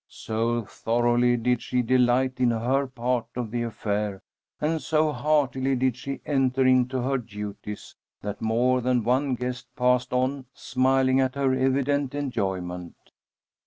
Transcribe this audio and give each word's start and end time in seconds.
So 0.07 0.63
thoroughly 0.65 1.37
did 1.37 1.61
she 1.61 1.83
delight 1.83 2.39
in 2.39 2.49
her 2.49 2.87
part 2.87 3.27
of 3.35 3.51
the 3.51 3.61
affair, 3.61 4.23
and 4.59 4.81
so 4.81 5.11
heartily 5.11 5.75
did 5.75 5.95
she 5.95 6.21
enter 6.25 6.65
into 6.65 7.01
her 7.03 7.19
duties, 7.19 7.95
that 8.21 8.41
more 8.41 8.81
than 8.81 9.03
one 9.03 9.35
guest 9.35 9.67
passed 9.75 10.11
on, 10.11 10.45
smiling 10.55 11.19
at 11.19 11.35
her 11.35 11.53
evident 11.53 12.15
enjoyment. 12.15 12.95